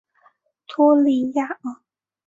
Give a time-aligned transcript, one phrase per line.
[0.65, 1.59] 托里耶尔。